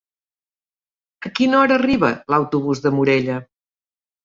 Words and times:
A 1.29 1.33
quina 1.41 1.59
hora 1.59 1.77
arriba 1.83 2.11
l'autobús 2.35 2.85
de 2.89 2.95
Morella? 2.99 3.39